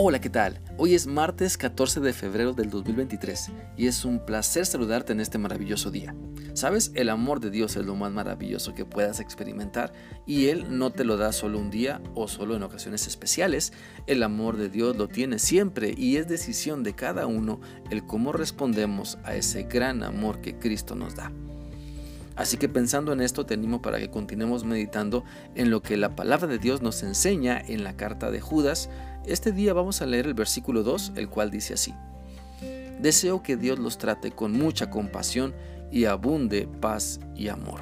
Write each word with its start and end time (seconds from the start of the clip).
Hola, 0.00 0.20
¿qué 0.20 0.30
tal? 0.30 0.60
Hoy 0.76 0.94
es 0.94 1.08
martes 1.08 1.58
14 1.58 1.98
de 1.98 2.12
febrero 2.12 2.52
del 2.52 2.70
2023 2.70 3.50
y 3.76 3.88
es 3.88 4.04
un 4.04 4.24
placer 4.24 4.64
saludarte 4.64 5.12
en 5.12 5.18
este 5.18 5.38
maravilloso 5.38 5.90
día. 5.90 6.14
Sabes, 6.54 6.92
el 6.94 7.08
amor 7.08 7.40
de 7.40 7.50
Dios 7.50 7.74
es 7.74 7.84
lo 7.84 7.96
más 7.96 8.12
maravilloso 8.12 8.74
que 8.74 8.84
puedas 8.84 9.18
experimentar 9.18 9.92
y 10.24 10.50
Él 10.50 10.78
no 10.78 10.92
te 10.92 11.02
lo 11.02 11.16
da 11.16 11.32
solo 11.32 11.58
un 11.58 11.70
día 11.70 12.00
o 12.14 12.28
solo 12.28 12.54
en 12.54 12.62
ocasiones 12.62 13.08
especiales. 13.08 13.72
El 14.06 14.22
amor 14.22 14.56
de 14.56 14.68
Dios 14.68 14.96
lo 14.96 15.08
tiene 15.08 15.40
siempre 15.40 15.92
y 15.98 16.16
es 16.16 16.28
decisión 16.28 16.84
de 16.84 16.94
cada 16.94 17.26
uno 17.26 17.60
el 17.90 18.06
cómo 18.06 18.30
respondemos 18.30 19.18
a 19.24 19.34
ese 19.34 19.64
gran 19.64 20.04
amor 20.04 20.40
que 20.40 20.60
Cristo 20.60 20.94
nos 20.94 21.16
da. 21.16 21.32
Así 22.38 22.56
que 22.56 22.68
pensando 22.68 23.12
en 23.12 23.20
esto 23.20 23.44
te 23.44 23.54
animo 23.54 23.82
para 23.82 23.98
que 23.98 24.10
continuemos 24.10 24.64
meditando 24.64 25.24
en 25.56 25.70
lo 25.70 25.82
que 25.82 25.96
la 25.96 26.14
palabra 26.14 26.46
de 26.46 26.58
Dios 26.58 26.82
nos 26.82 27.02
enseña 27.02 27.60
en 27.66 27.82
la 27.82 27.96
carta 27.96 28.30
de 28.30 28.40
Judas. 28.40 28.88
Este 29.26 29.50
día 29.50 29.72
vamos 29.72 30.02
a 30.02 30.06
leer 30.06 30.26
el 30.26 30.34
versículo 30.34 30.84
2, 30.84 31.14
el 31.16 31.28
cual 31.28 31.50
dice 31.50 31.74
así. 31.74 31.92
Deseo 33.00 33.42
que 33.42 33.56
Dios 33.56 33.80
los 33.80 33.98
trate 33.98 34.30
con 34.30 34.52
mucha 34.52 34.88
compasión 34.88 35.52
y 35.90 36.04
abunde 36.04 36.68
paz 36.80 37.18
y 37.34 37.48
amor. 37.48 37.80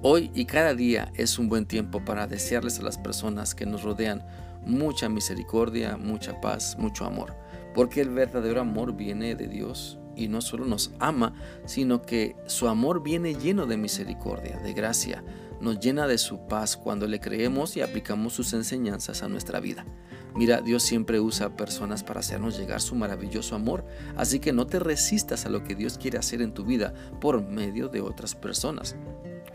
Hoy 0.00 0.30
y 0.32 0.44
cada 0.44 0.72
día 0.72 1.10
es 1.16 1.36
un 1.40 1.48
buen 1.48 1.66
tiempo 1.66 2.04
para 2.04 2.28
desearles 2.28 2.78
a 2.78 2.84
las 2.84 2.96
personas 2.96 3.56
que 3.56 3.66
nos 3.66 3.82
rodean 3.82 4.24
mucha 4.64 5.08
misericordia, 5.08 5.96
mucha 5.96 6.40
paz, 6.40 6.76
mucho 6.78 7.06
amor, 7.06 7.34
porque 7.74 8.00
el 8.02 8.10
verdadero 8.10 8.60
amor 8.60 8.94
viene 8.94 9.34
de 9.34 9.48
Dios 9.48 9.98
y 10.18 10.28
no 10.28 10.40
solo 10.40 10.64
nos 10.64 10.90
ama, 10.98 11.34
sino 11.64 12.02
que 12.02 12.36
su 12.46 12.68
amor 12.68 13.02
viene 13.02 13.34
lleno 13.34 13.66
de 13.66 13.76
misericordia, 13.76 14.58
de 14.58 14.72
gracia, 14.72 15.22
nos 15.60 15.80
llena 15.80 16.06
de 16.06 16.18
su 16.18 16.46
paz 16.46 16.76
cuando 16.76 17.06
le 17.06 17.20
creemos 17.20 17.76
y 17.76 17.80
aplicamos 17.80 18.32
sus 18.32 18.52
enseñanzas 18.52 19.22
a 19.22 19.28
nuestra 19.28 19.60
vida. 19.60 19.86
Mira, 20.34 20.60
Dios 20.60 20.82
siempre 20.82 21.20
usa 21.20 21.56
personas 21.56 22.04
para 22.04 22.20
hacernos 22.20 22.58
llegar 22.58 22.80
su 22.80 22.94
maravilloso 22.94 23.54
amor, 23.54 23.84
así 24.16 24.40
que 24.40 24.52
no 24.52 24.66
te 24.66 24.78
resistas 24.78 25.46
a 25.46 25.48
lo 25.48 25.64
que 25.64 25.74
Dios 25.74 25.98
quiere 25.98 26.18
hacer 26.18 26.42
en 26.42 26.52
tu 26.52 26.64
vida 26.64 26.92
por 27.20 27.42
medio 27.42 27.88
de 27.88 28.00
otras 28.00 28.34
personas 28.34 28.96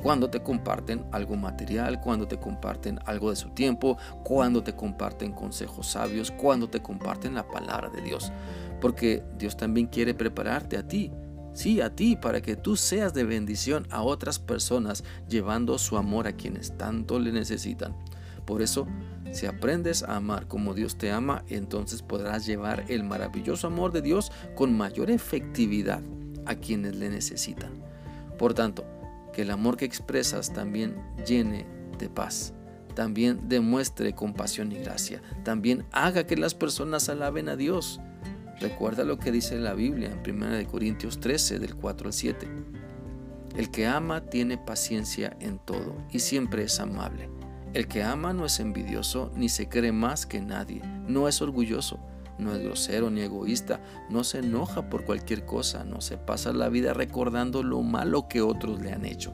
cuando 0.03 0.29
te 0.29 0.43
comparten 0.43 1.05
algo 1.13 1.37
material, 1.37 2.01
cuando 2.01 2.27
te 2.27 2.37
comparten 2.37 2.99
algo 3.05 3.29
de 3.29 3.37
su 3.37 3.51
tiempo, 3.51 3.97
cuando 4.21 4.61
te 4.61 4.75
comparten 4.75 5.31
consejos 5.31 5.87
sabios, 5.87 6.29
cuando 6.29 6.69
te 6.69 6.81
comparten 6.81 7.33
la 7.33 7.47
palabra 7.47 7.89
de 7.89 8.01
Dios. 8.01 8.31
Porque 8.83 9.23
Dios 9.37 9.55
también 9.55 9.87
quiere 9.87 10.13
prepararte 10.13 10.75
a 10.75 10.85
ti, 10.85 11.09
sí, 11.53 11.79
a 11.79 11.95
ti, 11.95 12.17
para 12.17 12.41
que 12.41 12.57
tú 12.57 12.75
seas 12.75 13.13
de 13.13 13.23
bendición 13.23 13.87
a 13.89 14.01
otras 14.01 14.39
personas, 14.39 15.05
llevando 15.29 15.77
su 15.77 15.95
amor 15.95 16.27
a 16.27 16.33
quienes 16.33 16.77
tanto 16.77 17.17
le 17.17 17.31
necesitan. 17.31 17.95
Por 18.45 18.61
eso, 18.61 18.85
si 19.31 19.45
aprendes 19.45 20.03
a 20.03 20.17
amar 20.17 20.49
como 20.49 20.73
Dios 20.73 20.97
te 20.97 21.13
ama, 21.13 21.45
entonces 21.47 22.01
podrás 22.01 22.45
llevar 22.45 22.83
el 22.89 23.05
maravilloso 23.05 23.67
amor 23.67 23.93
de 23.93 24.01
Dios 24.01 24.33
con 24.53 24.75
mayor 24.75 25.09
efectividad 25.11 26.01
a 26.45 26.55
quienes 26.55 26.97
le 26.97 27.09
necesitan. 27.09 27.71
Por 28.37 28.53
tanto, 28.53 28.83
que 29.31 29.43
el 29.43 29.51
amor 29.51 29.77
que 29.77 29.85
expresas 29.85 30.51
también 30.51 30.97
llene 31.25 31.65
de 31.99 32.09
paz, 32.09 32.53
también 32.95 33.47
demuestre 33.47 34.13
compasión 34.13 34.73
y 34.73 34.79
gracia, 34.79 35.21
también 35.45 35.85
haga 35.93 36.27
que 36.27 36.35
las 36.35 36.53
personas 36.53 37.07
alaben 37.07 37.47
a 37.47 37.55
Dios. 37.55 38.01
Recuerda 38.63 39.03
lo 39.03 39.19
que 39.19 39.29
dice 39.29 39.57
la 39.57 39.73
Biblia 39.73 40.09
en 40.09 40.35
1 40.35 40.71
Corintios 40.71 41.19
13 41.19 41.59
del 41.59 41.75
4 41.75 42.07
al 42.07 42.13
7. 42.13 42.47
El 43.57 43.69
que 43.69 43.85
ama 43.85 44.21
tiene 44.21 44.57
paciencia 44.57 45.35
en 45.41 45.59
todo 45.59 45.97
y 46.13 46.19
siempre 46.19 46.63
es 46.63 46.79
amable. 46.79 47.29
El 47.73 47.89
que 47.89 48.03
ama 48.03 48.31
no 48.31 48.45
es 48.45 48.61
envidioso 48.61 49.33
ni 49.35 49.49
se 49.49 49.67
cree 49.67 49.91
más 49.91 50.25
que 50.25 50.39
nadie, 50.39 50.81
no 51.09 51.27
es 51.27 51.41
orgulloso 51.41 51.99
no 52.39 52.53
es 52.53 52.63
grosero 52.63 53.11
ni 53.11 53.21
egoísta, 53.21 53.79
no 54.09 54.23
se 54.23 54.39
enoja 54.39 54.89
por 54.89 55.05
cualquier 55.05 55.45
cosa, 55.45 55.83
no 55.83 56.01
se 56.01 56.17
pasa 56.17 56.51
la 56.51 56.67
vida 56.67 56.93
recordando 56.93 57.63
lo 57.63 57.81
malo 57.83 58.27
que 58.27 58.41
otros 58.41 58.81
le 58.81 58.91
han 58.91 59.05
hecho. 59.05 59.33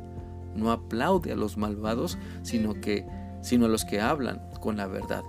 No 0.53 0.71
aplaude 0.71 1.31
a 1.31 1.35
los 1.35 1.55
malvados, 1.55 2.17
sino 2.41 2.81
que 2.81 3.05
sino 3.41 3.67
a 3.67 3.69
los 3.69 3.85
que 3.85 4.01
hablan 4.01 4.41
con 4.59 4.75
la 4.75 4.87
verdad. 4.87 5.23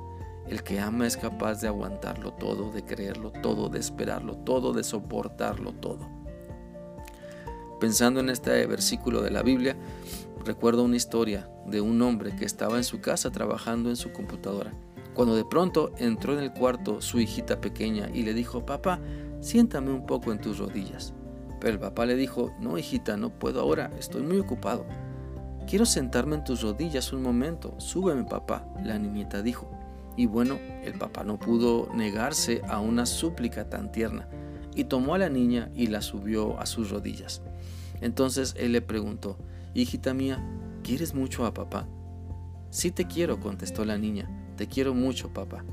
El 0.50 0.62
que 0.62 0.80
ama 0.80 1.06
es 1.06 1.16
capaz 1.16 1.62
de 1.62 1.68
aguantarlo 1.68 2.34
todo, 2.34 2.70
de 2.70 2.84
creerlo 2.84 3.30
todo, 3.30 3.70
de 3.70 3.78
esperarlo 3.78 4.36
todo, 4.36 4.74
de 4.74 4.84
soportarlo 4.84 5.72
todo. 5.72 6.06
Pensando 7.80 8.20
en 8.20 8.28
este 8.28 8.66
versículo 8.66 9.22
de 9.22 9.30
la 9.30 9.42
Biblia, 9.42 9.76
recuerdo 10.44 10.82
una 10.82 10.96
historia 10.96 11.48
de 11.66 11.80
un 11.80 12.02
hombre 12.02 12.36
que 12.36 12.44
estaba 12.44 12.76
en 12.76 12.84
su 12.84 13.00
casa 13.00 13.30
trabajando 13.30 13.88
en 13.88 13.96
su 13.96 14.12
computadora 14.12 14.72
cuando 15.14 15.34
de 15.34 15.44
pronto 15.44 15.92
entró 15.98 16.32
en 16.32 16.40
el 16.40 16.52
cuarto 16.52 17.00
su 17.00 17.20
hijita 17.20 17.60
pequeña 17.60 18.08
y 18.12 18.22
le 18.22 18.34
dijo, 18.34 18.64
papá, 18.64 19.00
siéntame 19.40 19.92
un 19.92 20.06
poco 20.06 20.32
en 20.32 20.40
tus 20.40 20.58
rodillas. 20.58 21.12
Pero 21.60 21.74
el 21.74 21.78
papá 21.78 22.06
le 22.06 22.16
dijo, 22.16 22.54
no 22.60 22.78
hijita, 22.78 23.16
no 23.16 23.30
puedo 23.30 23.60
ahora, 23.60 23.90
estoy 23.98 24.22
muy 24.22 24.38
ocupado. 24.38 24.86
Quiero 25.66 25.84
sentarme 25.84 26.36
en 26.36 26.44
tus 26.44 26.62
rodillas 26.62 27.12
un 27.12 27.22
momento, 27.22 27.74
súbeme 27.78 28.24
papá, 28.24 28.66
la 28.82 28.98
niñita 28.98 29.42
dijo. 29.42 29.70
Y 30.16 30.26
bueno, 30.26 30.59
el 30.84 30.94
papá 30.94 31.25
no 31.25 31.38
pudo 31.38 31.88
negarse 31.94 32.62
a 32.69 32.81
una 32.81 33.06
súplica 33.06 33.69
tan 33.69 33.93
tierna, 33.93 34.28
y 34.75 34.84
tomó 34.84 35.15
a 35.15 35.19
la 35.19 35.28
niña 35.28 35.71
y 35.75 35.88
la 35.88 36.03
subió 36.03 36.59
a 36.60 36.66
sus 36.66 36.91
rodillas. 36.91 37.43
Entonces 38.00 38.54
él 38.59 38.72
le 38.72 38.82
preguntó, 38.82 39.38
hijita 39.75 40.15
mía, 40.15 40.43
¿quieres 40.82 41.15
mucho 41.15 41.47
a 41.47 41.54
papá? 41.54 41.87
Sí 42.71 42.91
te 42.91 43.06
quiero, 43.06 43.41
contestó 43.41 43.84
la 43.84 43.98
niña, 43.98 44.31
te 44.56 44.69
quiero 44.69 44.94
mucho, 44.94 45.32
papá. 45.32 45.65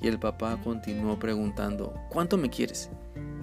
Y 0.00 0.08
el 0.08 0.18
papá 0.18 0.60
continuó 0.62 1.18
preguntando, 1.18 1.94
¿cuánto 2.10 2.36
me 2.36 2.50
quieres? 2.50 2.90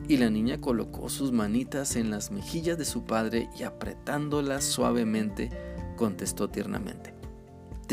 Y 0.08 0.18
la 0.18 0.30
niña 0.30 0.60
colocó 0.60 1.10
sus 1.10 1.32
manitas 1.32 1.96
en 1.96 2.10
las 2.10 2.32
mejillas 2.32 2.78
de 2.78 2.86
su 2.86 3.04
padre 3.04 3.50
y 3.58 3.64
apretándolas 3.64 4.64
suavemente, 4.64 5.50
contestó 5.96 6.50
tiernamente, 6.50 7.14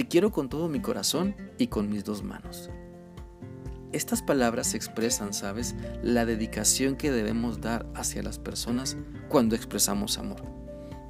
Te 0.00 0.08
quiero 0.08 0.32
con 0.32 0.48
todo 0.48 0.66
mi 0.70 0.80
corazón 0.80 1.36
y 1.58 1.66
con 1.66 1.90
mis 1.90 2.06
dos 2.06 2.22
manos. 2.22 2.70
Estas 3.92 4.22
palabras 4.22 4.72
expresan, 4.72 5.34
¿sabes?, 5.34 5.74
la 6.02 6.24
dedicación 6.24 6.96
que 6.96 7.10
debemos 7.10 7.60
dar 7.60 7.84
hacia 7.94 8.22
las 8.22 8.38
personas 8.38 8.96
cuando 9.28 9.56
expresamos 9.56 10.16
amor. 10.16 10.42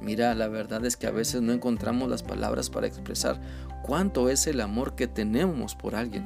Mira, 0.01 0.35
la 0.35 0.49
verdad 0.49 0.83
es 0.83 0.97
que 0.97 1.07
a 1.07 1.11
veces 1.11 1.41
no 1.41 1.53
encontramos 1.53 2.09
las 2.09 2.21
palabras 2.21 2.69
para 2.69 2.85
expresar 2.85 3.39
cuánto 3.81 4.27
es 4.27 4.45
el 4.45 4.59
amor 4.59 4.93
que 4.95 5.07
tenemos 5.07 5.73
por 5.73 5.95
alguien, 5.95 6.25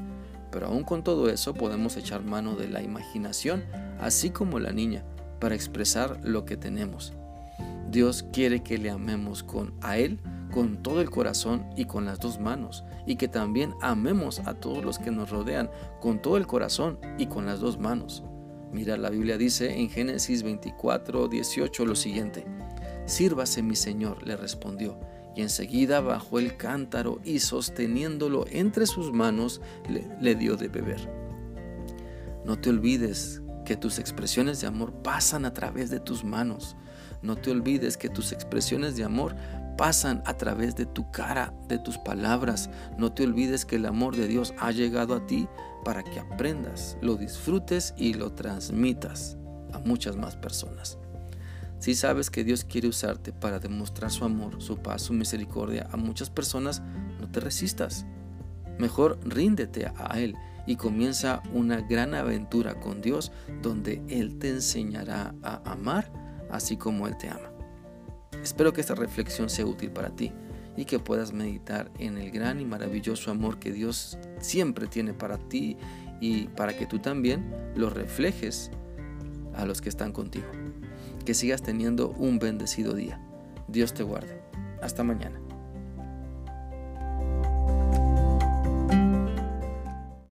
pero 0.52 0.66
aún 0.66 0.86
con 0.86 1.04
todo 1.04 1.30
eso 1.30 1.54
podemos 1.54 1.98
echar 1.98 2.24
mano 2.24 2.56
de 2.56 2.68
la 2.68 2.82
imaginación, 2.82 3.64
así 4.00 4.32
como 4.32 4.58
la 4.58 4.72
niña, 4.72 5.06
para 5.40 5.54
expresar 5.54 6.20
lo 6.24 6.46
que 6.46 6.58
tenemos. 6.58 7.14
Dios 7.92 8.26
quiere 8.34 8.64
que 8.64 8.80
le 8.80 8.90
amemos 8.90 9.44
con 9.44 9.76
a 9.82 10.00
Él 10.00 10.20
con 10.56 10.82
todo 10.82 11.02
el 11.02 11.10
corazón 11.10 11.66
y 11.76 11.84
con 11.84 12.06
las 12.06 12.22
dos 12.22 12.40
manos, 12.40 12.86
y 13.06 13.18
que 13.18 13.28
también 13.28 13.74
amemos 13.82 14.40
a 14.40 14.54
todos 14.54 14.86
los 14.86 14.98
que 14.98 15.12
nos 15.12 15.30
rodean 15.30 15.70
con 16.00 16.22
todo 16.22 16.38
el 16.38 16.48
corazón 16.48 16.98
y 17.18 17.26
con 17.26 17.46
las 17.46 17.60
dos 17.60 17.78
manos. 17.78 18.24
Mira, 18.72 18.96
la 18.96 19.10
Biblia 19.10 19.38
dice 19.38 19.78
en 19.78 19.90
Génesis 19.90 20.44
24, 20.44 21.28
18 21.28 21.86
lo 21.86 21.94
siguiente. 21.94 22.46
Sírvase 23.06 23.64
mi 23.64 23.76
señor, 23.76 24.26
le 24.26 24.38
respondió, 24.38 24.98
y 25.36 25.42
enseguida 25.42 26.00
bajó 26.00 26.40
el 26.40 26.56
cántaro 26.56 27.20
y 27.26 27.40
sosteniéndolo 27.40 28.46
entre 28.50 28.86
sus 28.86 29.12
manos 29.12 29.60
le, 30.22 30.36
dio 30.36 30.56
de 30.56 30.70
beber. 30.70 31.10
No 32.46 32.58
te 32.58 32.70
olvides 32.70 33.42
que 33.66 33.76
tus 33.76 34.00
expresiones 34.00 34.62
de 34.62 34.68
amor 34.68 34.94
pasan 35.04 35.44
a 35.44 35.52
través 35.52 35.90
de 35.90 36.00
tus 36.00 36.24
manos. 36.24 36.78
No 37.22 37.36
te 37.36 37.52
olvides 37.52 37.98
que 37.98 38.08
tus 38.08 38.32
expresiones 38.32 38.96
de 38.96 39.04
amor 39.04 39.36
pasan 39.78 40.22
a 40.26 40.36
través 40.36 40.76
de 40.76 40.86
tu 40.86 41.10
cara, 41.12 41.54
de 41.68 41.78
tus 41.78 41.98
palabras. 41.98 42.70
No 42.98 43.12
te 43.12 43.24
olvides 43.24 43.66
que 43.66 43.76
el 43.78 43.86
amor 43.86 44.16
de 44.16 44.28
Dios 44.28 44.54
ha 44.60 44.72
llegado 44.72 45.16
a 45.16 45.26
ti 45.26 45.48
para 45.84 46.04
que 46.04 46.20
aprendas, 46.20 46.98
lo 47.02 47.16
disfrutes 47.16 47.94
y 47.98 48.14
lo 48.14 48.34
transmitas 48.34 49.38
a 49.74 49.80
muchas 49.80 50.16
más 50.16 50.36
personas. 50.36 50.98
Si 51.80 51.94
sabes 51.94 52.30
que 52.30 52.44
Dios 52.44 52.64
quiere 52.64 52.88
usarte 52.88 53.32
para 53.32 53.60
demostrar 53.60 54.10
su 54.10 54.26
amor, 54.26 54.62
su 54.62 54.78
paz, 54.78 55.04
su 55.04 55.14
misericordia 55.14 55.88
a 55.92 55.98
muchas 55.98 56.30
personas, 56.30 56.82
no 57.20 57.30
te 57.30 57.40
resistas. 57.40 58.06
Mejor 58.80 59.20
ríndete 59.24 59.92
a 59.96 60.20
Él 60.20 60.36
y 60.66 60.78
comienza 60.78 61.44
una 61.54 61.82
gran 61.82 62.16
aventura 62.16 62.80
con 62.80 63.02
Dios 63.02 63.32
donde 63.62 64.02
Él 64.08 64.40
te 64.40 64.50
enseñará 64.50 65.36
a 65.44 65.62
amar 65.72 66.12
así 66.50 66.78
como 66.78 67.08
Él 67.08 67.18
te 67.18 67.30
ama. 67.30 67.55
Espero 68.46 68.74
que 68.74 68.82
esta 68.82 68.94
reflexión 68.94 69.50
sea 69.50 69.66
útil 69.66 69.90
para 69.90 70.12
ti 70.12 70.32
y 70.78 70.86
que 70.86 71.00
puedas 71.00 71.34
meditar 71.34 71.90
en 71.98 72.20
el 72.20 72.30
gran 72.30 72.62
y 72.62 72.66
maravilloso 72.66 73.32
amor 73.32 73.58
que 73.58 73.72
Dios 73.72 74.20
siempre 74.38 74.86
tiene 74.86 75.16
para 75.16 75.40
ti 75.40 75.78
y 76.22 76.44
para 76.50 76.78
que 76.78 76.86
tú 76.86 77.00
también 77.00 77.52
lo 77.76 77.90
reflejes 77.90 78.70
a 79.56 79.66
los 79.66 79.82
que 79.82 79.90
están 79.90 80.12
contigo. 80.12 80.46
Que 81.26 81.34
sigas 81.34 81.64
teniendo 81.64 82.10
un 82.10 82.38
bendecido 82.38 82.94
día. 82.94 83.20
Dios 83.68 83.96
te 83.96 84.04
guarde. 84.04 84.40
Hasta 84.80 85.04
mañana. 85.04 85.45